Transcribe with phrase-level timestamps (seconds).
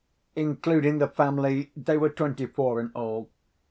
[0.35, 3.29] Including the family, they were twenty four in all.